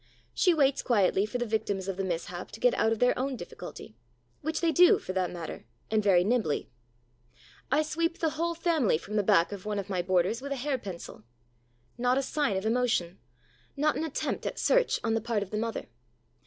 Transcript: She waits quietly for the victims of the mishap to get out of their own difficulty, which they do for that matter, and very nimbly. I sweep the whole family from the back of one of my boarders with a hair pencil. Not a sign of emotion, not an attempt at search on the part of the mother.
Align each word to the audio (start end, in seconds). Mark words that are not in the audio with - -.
She 0.33 0.55
waits 0.55 0.81
quietly 0.81 1.27
for 1.27 1.37
the 1.37 1.45
victims 1.45 1.87
of 1.87 1.95
the 1.95 2.03
mishap 2.03 2.49
to 2.53 2.59
get 2.59 2.73
out 2.73 2.91
of 2.91 2.97
their 2.97 3.13
own 3.19 3.35
difficulty, 3.35 3.95
which 4.41 4.59
they 4.59 4.71
do 4.71 4.97
for 4.97 5.13
that 5.13 5.29
matter, 5.29 5.67
and 5.91 6.01
very 6.01 6.23
nimbly. 6.23 6.71
I 7.71 7.83
sweep 7.83 8.17
the 8.17 8.31
whole 8.31 8.55
family 8.55 8.97
from 8.97 9.15
the 9.15 9.21
back 9.21 9.51
of 9.51 9.63
one 9.63 9.77
of 9.77 9.91
my 9.91 10.01
boarders 10.01 10.41
with 10.41 10.51
a 10.53 10.55
hair 10.55 10.79
pencil. 10.79 11.21
Not 11.99 12.17
a 12.17 12.23
sign 12.23 12.57
of 12.57 12.65
emotion, 12.65 13.19
not 13.77 13.95
an 13.95 14.03
attempt 14.03 14.47
at 14.47 14.57
search 14.57 14.99
on 15.03 15.13
the 15.13 15.21
part 15.21 15.43
of 15.43 15.51
the 15.51 15.57
mother. 15.59 15.85